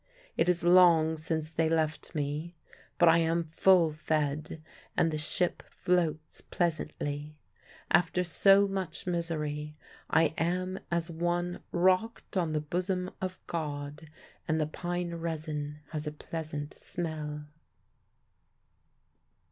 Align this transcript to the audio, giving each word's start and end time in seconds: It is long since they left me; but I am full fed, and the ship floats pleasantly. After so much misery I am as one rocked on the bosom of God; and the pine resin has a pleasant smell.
It 0.35 0.49
is 0.49 0.63
long 0.63 1.15
since 1.15 1.51
they 1.51 1.69
left 1.69 2.15
me; 2.15 2.55
but 2.97 3.07
I 3.07 3.19
am 3.19 3.43
full 3.43 3.91
fed, 3.91 4.59
and 4.97 5.11
the 5.11 5.19
ship 5.19 5.61
floats 5.69 6.41
pleasantly. 6.41 7.37
After 7.91 8.23
so 8.23 8.67
much 8.67 9.05
misery 9.05 9.75
I 10.09 10.33
am 10.39 10.79
as 10.89 11.11
one 11.11 11.59
rocked 11.71 12.35
on 12.35 12.53
the 12.53 12.61
bosom 12.61 13.11
of 13.21 13.39
God; 13.45 14.09
and 14.47 14.59
the 14.59 14.65
pine 14.65 15.13
resin 15.13 15.81
has 15.91 16.07
a 16.07 16.11
pleasant 16.11 16.73
smell. 16.73 17.43